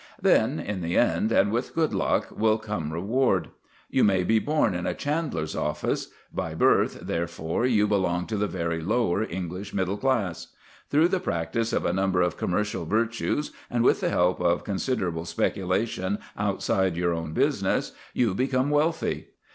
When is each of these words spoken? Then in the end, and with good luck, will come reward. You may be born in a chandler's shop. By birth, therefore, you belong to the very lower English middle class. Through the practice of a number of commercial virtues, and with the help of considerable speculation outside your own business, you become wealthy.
Then 0.19 0.59
in 0.59 0.81
the 0.81 0.97
end, 0.97 1.31
and 1.31 1.51
with 1.51 1.75
good 1.75 1.93
luck, 1.93 2.29
will 2.35 2.57
come 2.57 2.91
reward. 2.91 3.49
You 3.87 4.03
may 4.03 4.23
be 4.23 4.39
born 4.39 4.73
in 4.73 4.87
a 4.87 4.95
chandler's 4.95 5.51
shop. 5.51 5.77
By 6.33 6.55
birth, 6.55 7.01
therefore, 7.03 7.67
you 7.67 7.87
belong 7.87 8.25
to 8.25 8.35
the 8.37 8.47
very 8.47 8.81
lower 8.81 9.23
English 9.23 9.75
middle 9.75 9.97
class. 9.97 10.47
Through 10.89 11.09
the 11.09 11.19
practice 11.19 11.71
of 11.71 11.85
a 11.85 11.93
number 11.93 12.23
of 12.23 12.35
commercial 12.35 12.85
virtues, 12.87 13.51
and 13.69 13.83
with 13.83 13.99
the 14.01 14.09
help 14.09 14.41
of 14.41 14.63
considerable 14.63 15.25
speculation 15.25 16.17
outside 16.35 16.97
your 16.97 17.13
own 17.13 17.33
business, 17.33 17.91
you 18.15 18.33
become 18.33 18.71
wealthy. 18.71 19.27